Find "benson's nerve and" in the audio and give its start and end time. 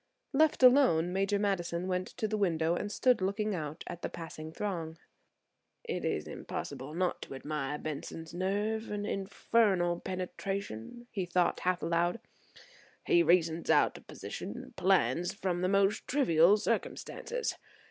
7.77-9.05